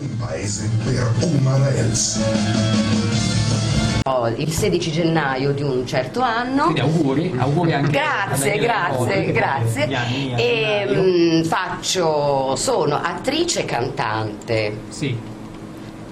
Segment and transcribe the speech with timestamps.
[0.00, 2.20] Un paese per Umarels.
[4.36, 6.64] Il 16 gennaio di un certo anno.
[6.64, 9.86] Quindi auguri, auguri anche Grazie, a grazie, grazie.
[9.88, 11.02] gli anni E gennaio.
[11.02, 14.78] mm, faccio, sono attrice e cantante.
[14.88, 15.16] Sì.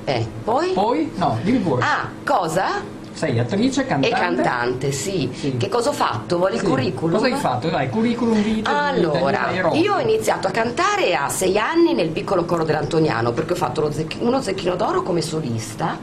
[0.05, 0.73] Eh, poi?
[0.73, 1.13] Poi?
[1.17, 1.83] No, dimmi pure.
[1.83, 2.83] Ah, cosa?
[3.17, 4.15] Sei attrice, cantante.
[4.15, 5.31] E cantante, sì.
[5.33, 5.57] Sì.
[5.57, 6.37] Che cosa ho fatto?
[6.37, 6.67] Vuoi il Sì.
[6.67, 7.15] curriculum?
[7.15, 7.71] Cosa hai fatto?
[7.71, 12.63] Dai, curriculum di Allora, io ho iniziato a cantare a sei anni nel piccolo coro
[12.65, 15.99] dell'Antoniano perché ho fatto uno zecchino d'oro come solista.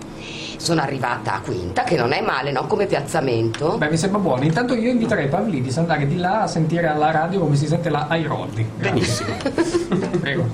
[0.64, 2.68] Sono arrivata a quinta, che non è male, no?
[2.68, 3.76] Come piazzamento.
[3.78, 4.46] Beh, mi sembra buono.
[4.46, 7.90] Intanto io inviterei Pavlidis ad andare di là a sentire alla radio come si sente
[7.90, 8.66] la Airoldi.
[8.78, 9.36] Benissimo.
[10.22, 10.48] Prego.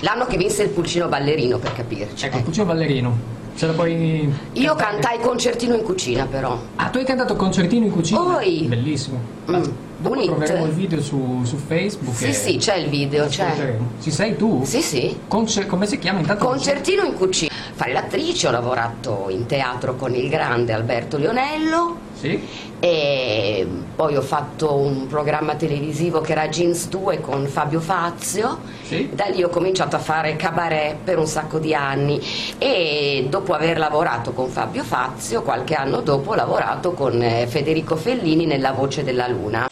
[0.00, 2.26] L'anno che vinse il pulcino ballerino, per capirci.
[2.26, 3.16] Ecco, Puccio Ballerino.
[3.56, 4.30] Ce la puoi...
[4.52, 4.92] Io cantare?
[4.92, 6.60] cantai concertino in cucina, però.
[6.76, 8.36] Ah, tu hai cantato concertino in cucina?
[8.36, 8.66] Oi.
[8.68, 9.20] Bellissimo.
[9.50, 9.62] Mm,
[10.00, 12.14] Dopo troveremo il video su, su Facebook.
[12.16, 13.76] Sì, sì, c'è il video, c'è.
[14.00, 14.62] Ci sei tu?
[14.64, 15.18] Sì, sì.
[15.28, 16.46] Conce- come si chiama intanto?
[16.46, 17.52] Concertino in cucina.
[17.74, 22.38] Fare l'attrice, ho lavorato in teatro con il grande Alberto Lionello Sì.
[22.78, 23.66] e
[23.96, 28.58] poi ho fatto un programma televisivo che era Jeans 2 con Fabio Fazio.
[28.82, 29.08] Sì.
[29.14, 32.20] Da lì ho cominciato a fare cabaret per un sacco di anni
[32.58, 37.96] e dopo aver lavorato con Fabio Fazio, qualche anno dopo ho lavorato con eh, Federico
[37.96, 39.68] Fellini nella Voce della Luna.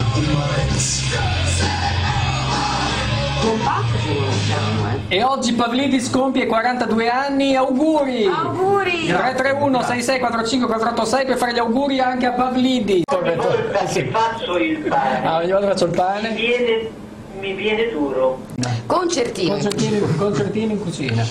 [5.09, 5.17] Eh.
[5.17, 8.25] E oggi Pavlidis compie 42 anni, auguri!
[8.27, 9.07] Auguri!
[9.07, 13.03] 331 6645 486 per fare gli auguri anche a Pavlidis.
[13.09, 16.31] volta che faccio il pane Ah, io faccio il mi pane.
[16.35, 16.91] viene,
[17.41, 18.41] mi viene duro.
[18.87, 19.53] Concertino.
[19.53, 21.25] Concertino, concertino in cucina.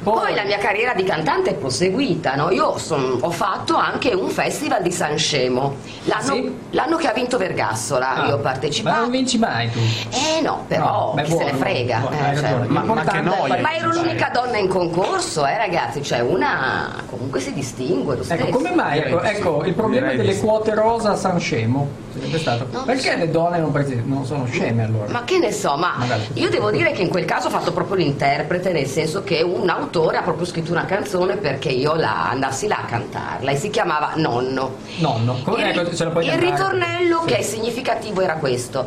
[0.00, 2.50] Poi la mia carriera di cantante è proseguita, no?
[2.50, 5.74] Io son- ho fatto anche un festival di Sanremo,
[6.04, 6.56] l'anno, Sì?
[6.70, 9.00] l'anno che ha vinto Vergassola, Ah, io ho Ma partecipato.
[9.00, 9.78] non vinci mai tu.
[10.10, 11.98] Eh no, però No, beh, chi se ne buono, frega.
[11.98, 13.60] buono, eh, cioè, ma, Ma che noia.
[13.60, 18.42] ma ero l'unica donna in concorso, eh ragazzi, cioè una comunque si distingue lo stesso.
[18.44, 18.98] Ecco, come mai?
[19.00, 22.06] Ecco, ecco, il problema delle quote rosa a San Scemo.
[22.14, 22.66] c'è sempre stato.
[22.70, 23.16] Non Perché so.
[23.18, 25.06] le donne non, prese- non sono sceme allora?
[25.10, 26.28] Ma che ne so, ma Magari.
[26.34, 29.68] io devo dire che in quel caso ho fatto proprio l'interprete, nel senso che un
[29.68, 33.70] autore ha proprio scritto una canzone perché io la andassi là a cantarla e si
[33.70, 34.76] chiamava Nonno.
[34.98, 37.26] Nonno, come- il, ecco, ce la puoi il ritornello Sì.
[37.26, 38.86] che è significativo era questo.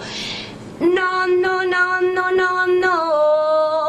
[0.77, 3.80] Nonno, nonno, nonno,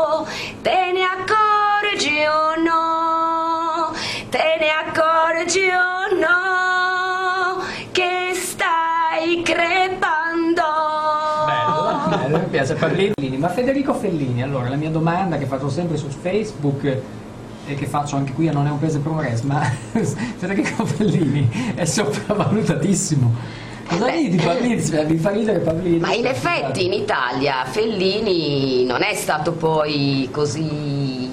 [12.38, 13.36] Mi piace Fellini.
[13.38, 18.16] Ma Federico Fellini, allora la mia domanda che faccio sempre su Facebook e che faccio
[18.16, 19.60] anche qui a Non è un paese res, ma
[20.36, 23.60] Federico Fellini è sopravvalutatissimo.
[23.88, 24.12] Cosa Beh.
[24.12, 24.82] ridi Pavlini?
[25.06, 25.98] Mi fa ridere Pavlini.
[25.98, 31.30] Ma in effetti in Italia Fellini non è stato poi così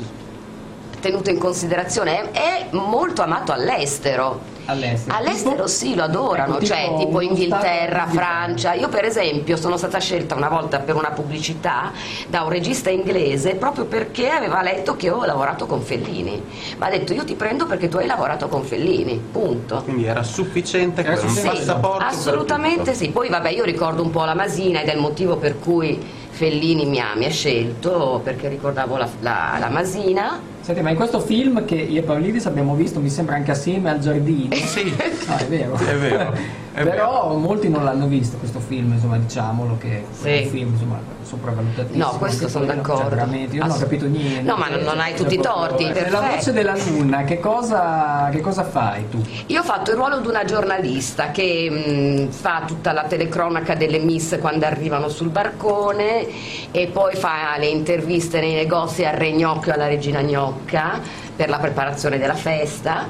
[1.00, 4.40] tenuto in considerazione, è, è molto amato all'estero.
[4.66, 5.16] all'estero.
[5.18, 5.68] All'estero Tipo?
[5.68, 8.74] sì, lo adorano, Ecco, cioè tipo tipo Inghilterra, stato- Francia.
[8.74, 11.92] Io per esempio sono stata scelta una volta per una pubblicità
[12.28, 16.42] da un regista inglese proprio perché aveva letto che ho lavorato con Fellini.
[16.78, 19.82] Ma ha detto io ti prendo perché tu hai lavorato con Fellini, punto.
[19.84, 21.58] Quindi era sufficiente Era un sufficiente.
[21.58, 25.38] passaporto Assolutamente sì, poi vabbè io ricordo un po' la Masina ed è il motivo
[25.38, 26.00] per cui
[26.30, 30.49] Fellini mi ha, mi ha scelto, perché ricordavo la, la- la Masina.
[30.62, 33.90] Senti, ma in questo film che io e Pavlidis abbiamo visto, mi sembra anche assieme
[33.90, 34.54] al giardino.
[34.56, 34.94] Sì,
[35.28, 35.76] No, è vero.
[35.76, 36.34] È vero,
[36.74, 40.28] è Però molti non l'hanno visto questo film, insomma, diciamolo che Sì.
[40.30, 42.04] è un film insomma, sopravvalutatissimo.
[42.04, 43.02] No, questo sono quello, d'accordo.
[43.02, 44.42] cioè, veramente, io non ho capito niente.
[44.42, 46.36] No, ma non- non hai tutti i Cioè, torti, proprio- Nella perfetto.
[46.36, 49.22] voce della luna, che cosa, che cosa fai tu?
[49.48, 53.98] Io ho fatto il ruolo di una giornalista che mh, fa tutta la telecronaca delle
[54.00, 56.28] miss quando arrivano sul barcone
[56.72, 60.22] e poi fa le interviste nei negozi al Re Gnocchio e alla Regina
[60.60, 61.00] Gnocca
[61.36, 63.08] per la preparazione della festa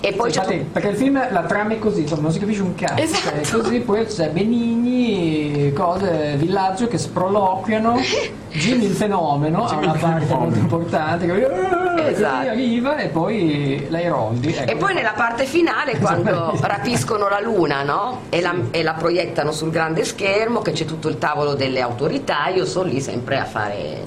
[0.00, 2.32] e poi Sì, c'è infatti, tut- perché il film, la trama è così, insomma, non
[2.32, 3.02] si capisce un cazzo.
[3.02, 3.42] Esatto.
[3.44, 7.98] cioè, così poi c'è Benigni, cose, villaggio che sproloquiano,
[8.52, 12.48] Jimmy il fenomeno ha una parte molto importante, che "Eh", Esatto.
[12.50, 14.54] arriva e poi lei rolli.
[14.54, 14.70] ecco.
[14.70, 18.22] E poi nella parte finale quando rapiscono la luna no?
[18.28, 22.48] e, la, e la proiettano sul grande schermo che c'è tutto il tavolo delle autorità,
[22.48, 24.06] io sono lì sempre a fare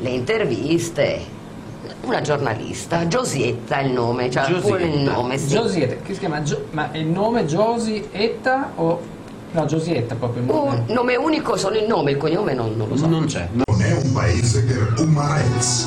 [0.00, 1.36] le interviste.
[2.08, 5.12] Una giornalista, Giosietta è il nome, cioè pure il Giosietta.
[5.12, 5.48] nome, sì.
[5.48, 9.00] Giosietta, che si chiama Gio- ma il nome Giosietta o
[9.50, 10.84] no Giosietta proprio il nome?
[10.86, 13.06] Un nome unico solo il nome, il cognome non, non lo so.
[13.06, 13.46] Non c'è.
[13.52, 15.86] Non è un paese per Umarels.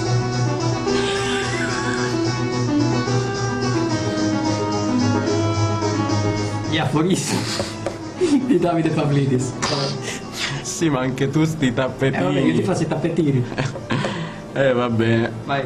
[6.70, 7.38] Gli aforismi
[8.46, 9.52] di Davide Pavlidis.
[10.62, 12.64] Sì, ma anche tu sti Eh vabbè, io ti tappetini.
[12.64, 13.46] faccio i tappetini.
[14.54, 15.32] Eh, va bene.
[15.46, 15.64] Vai.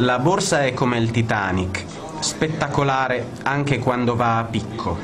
[0.00, 1.84] La borsa è come il Titanic,
[2.20, 4.96] spettacolare anche quando va a picco.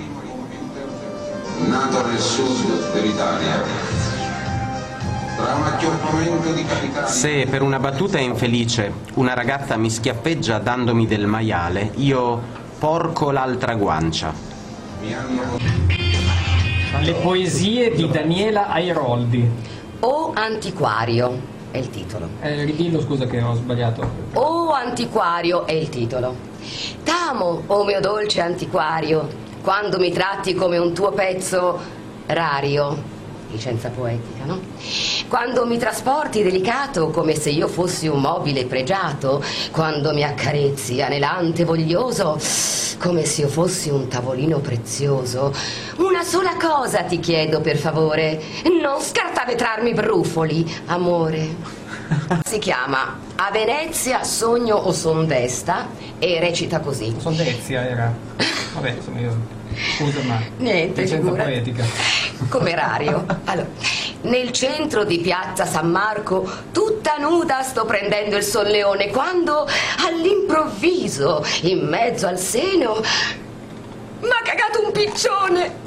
[1.67, 3.63] nato nel sud dell'Italia.
[5.37, 11.07] Tra un acchiappamento di capitali Se per una battuta infelice una ragazza mi schiaffeggia dandomi
[11.07, 12.41] del maiale, io
[12.79, 14.33] porco l'altra guancia.
[17.01, 19.47] Le poesie di Daniela Airoldi.
[20.01, 22.29] O antiquario è il titolo.
[22.41, 24.09] Eh, ridillo, scusa che ho sbagliato.
[24.35, 26.35] O antiquario è il titolo.
[27.05, 29.29] T'amo, o mio dolce antiquario,
[29.63, 31.79] quando mi tratti come un tuo pezzo
[32.27, 33.15] rario.
[33.51, 34.61] Licenza poetica, no?
[35.29, 39.43] Quando mi trasporti delicato come se io fossi un mobile pregiato,
[39.73, 42.39] quando mi accarezzi anelante voglioso
[42.99, 45.53] come se io fossi un tavolino prezioso.
[45.97, 48.41] Una sola cosa ti chiedo per favore,
[48.81, 51.85] non scartavetrarmi brufoli, amore.
[52.45, 55.89] Si chiama A Venezia sogno o son desta
[56.21, 57.13] e recita così.
[57.19, 58.15] Sondezia era.
[58.75, 59.37] Vabbè, insomma io.
[59.97, 60.41] Scusa, ma.
[60.59, 61.85] Niente, Licenza poetica.
[62.49, 63.27] Come rario.
[63.45, 63.67] Allora,
[64.27, 69.67] nel centro di piazza San Marco, tutta nuda sto prendendo il solleone, quando
[70.07, 73.01] all'improvviso, in mezzo al seno,
[74.21, 75.85] m'ha cagato un piccione.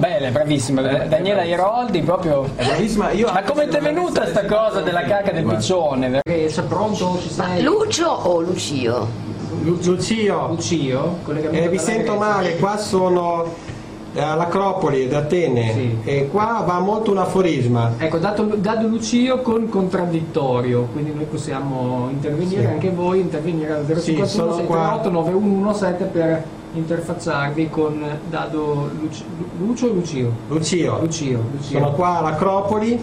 [0.00, 0.82] Bene, bravissima.
[0.82, 2.42] Daniela Airoldi proprio.
[2.54, 6.20] Bravissima, io Ma come ti è venuta sta cosa della caca del piccione?
[6.22, 7.18] Perché sei pronto?
[7.20, 7.62] Ci sei?
[7.62, 9.26] Lucio o Lucio?
[9.62, 11.18] Lu- Lucio, Lucio?
[11.50, 13.67] Eh, vi sento male, qua sono eh,
[14.16, 15.96] all'Acropoli ad Atene Sì.
[16.04, 17.92] e qua va molto un aforisma.
[17.98, 22.66] Ecco, dato, dato Lucio con contraddittorio, quindi noi possiamo intervenire, Sì.
[22.66, 24.98] anche voi intervenire al 051 Sì, sono qua.
[25.00, 26.44] 638 9117 per
[26.74, 29.24] interfacciarvi con Dado Luci-
[29.58, 30.32] Lucio o Lucio?
[30.48, 31.70] Lucio, Lucio, Lucio.
[31.70, 32.98] sono qua all'Acropoli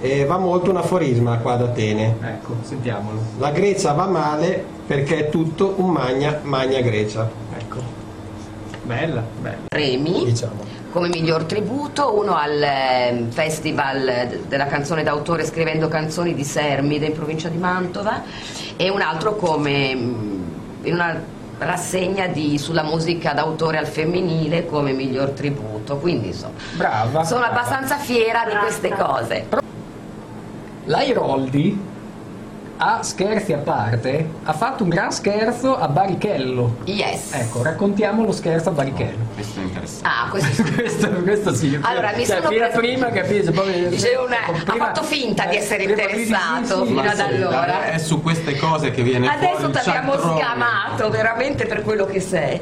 [0.00, 2.16] e va molto un aforisma qua ad Atene.
[2.22, 3.18] Ecco, sentiamolo.
[3.38, 7.28] La Grecia va male perché è tutto un magna, magna Grecia.
[8.90, 9.56] Bella, bella.
[9.68, 10.24] Premi.
[10.24, 10.64] Diciamo.
[10.90, 17.12] come miglior tributo, uno al eh, Festival della canzone d'autore scrivendo canzoni di Sermide in
[17.12, 18.24] provincia di Mantova
[18.76, 20.42] e un altro come mm,
[20.82, 21.22] in una
[21.58, 25.98] rassegna di- sulla musica d'autore al femminile come miglior tributo.
[25.98, 27.22] Quindi insomma, Brava.
[27.22, 27.54] sono brava.
[27.60, 29.46] abbastanza fiera di queste cose.
[30.86, 31.80] L'Airoldi,
[32.82, 36.76] a scherzi a parte, ha fatto un gran scherzo a Barichello.
[36.84, 37.32] Yes.
[37.34, 39.18] Ecco, raccontiamo lo scherzo a Barichello.
[39.34, 40.08] Questo è interessante.
[40.08, 40.72] Ah, questo sì.
[40.72, 41.78] questo, questo sì.
[41.82, 45.44] Allora, mi cioè, sono prima, presa- prima capisci, poi Dice una- prima- ha fatto finta
[45.44, 47.84] di essere prima- interessato fino ad allora.
[47.90, 52.58] È su queste cose che viene Adesso ti abbiamo scamato veramente per quello che sei.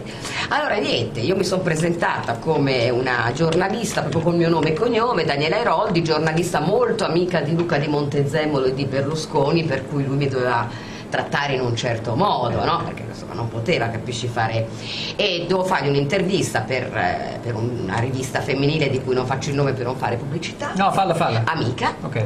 [0.49, 5.25] Allora niente, io mi sono presentata come una giornalista proprio col mio nome e cognome,
[5.25, 10.17] Daniela Eroldi, giornalista molto amica di Luca di Montezemolo e di Berlusconi, per cui lui
[10.17, 10.69] mi doveva
[11.09, 12.83] trattare in un certo modo, no?
[12.85, 14.69] Perché insomma non poteva, capisci, fare.
[15.17, 19.57] E devo fargli un'intervista per, eh, per una rivista femminile di cui non faccio il
[19.57, 20.73] nome per non fare pubblicità.
[20.77, 21.43] No, falla, falla.
[21.45, 21.95] Amica.
[22.03, 22.25] Ok.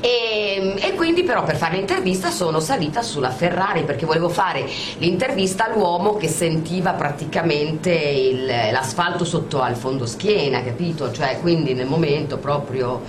[0.00, 4.68] E, e quindi però per fare l'intervista sono salita sulla Ferrari perché volevo fare
[4.98, 11.10] l'intervista all'uomo che sentiva praticamente l'asfalto sotto al fondoschiena, capito?
[11.10, 13.00] Cioè quindi nel momento proprio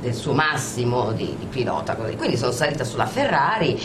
[0.00, 1.94] del suo massimo di, di pilota.
[1.94, 2.16] così.
[2.16, 3.80] Quindi sono salita sulla Ferrari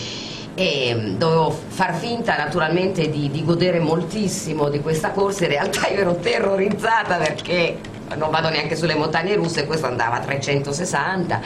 [0.55, 5.88] e mm, dovevo far finta naturalmente di, di godere moltissimo di questa corsa, in realtà
[5.89, 7.77] io ero terrorizzata perché
[8.17, 11.41] non vado neanche sulle montagne russe, questo andava a 360,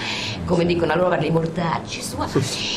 [0.46, 2.28] come dicono allora i mortacci sua.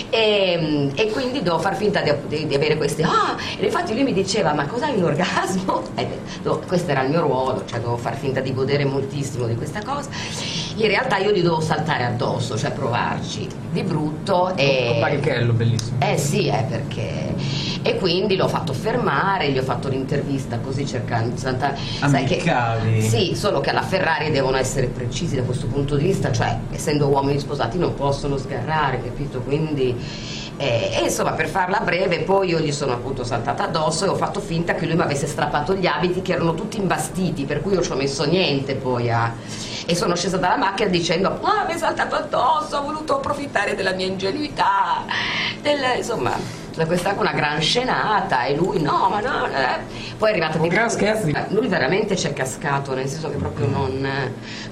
[0.08, 3.02] E, e quindi devo far finta di, di- di avere queste.
[3.02, 5.82] Ah, e infatti lui mi diceva: Ma cos'hai un orgasmo?
[6.42, 9.80] No, questo era il mio ruolo, cioè dovevo far finta di godere moltissimo di questa
[9.84, 10.08] cosa.
[10.76, 14.54] In realtà io gli dovevo saltare addosso, cioè provarci di brutto.
[14.56, 14.86] E...
[14.88, 15.98] Con Barichello, bellissimo.
[16.00, 17.34] Eh sì, eh, perché...
[17.84, 21.36] E quindi l'ho fatto fermare, gli ho fatto l'intervista così cercando...
[21.36, 21.74] Santa...
[21.76, 23.00] sai che-.
[23.00, 27.08] Sì, solo che alla Ferrari devono essere precisi da questo punto di vista, cioè essendo
[27.08, 29.40] uomini sposati non possono sgarrare, capito?
[29.40, 29.94] Quindi...
[30.56, 34.14] eh, e insomma per farla breve poi io gli sono appunto saltata addosso e ho
[34.14, 37.72] fatto finta che lui mi avesse strappato gli abiti che erano tutti imbastiti per cui
[37.72, 39.34] io ci ho messo niente poi a...
[39.86, 43.92] e sono scesa dalla macchina dicendo ah mi è saltato addosso ho voluto approfittare della
[43.92, 45.04] mia ingenuità
[45.60, 49.78] del- insomma questa è una gran scenata e lui no ma no eh.
[50.16, 53.28] poi è arrivato Un gran scherzo di- Eh, lui veramente ci è cascato nel senso
[53.30, 54.08] che proprio non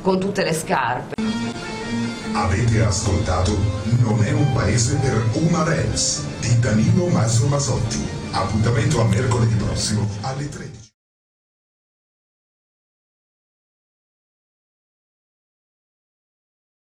[0.01, 1.15] con tutte le scarpe
[2.33, 3.57] Avete ascoltato
[4.03, 8.09] Non è un paese per Uma Dance di Danilo Maso Masotti.
[8.31, 10.80] Appuntamento a mercoledì prossimo alle 13.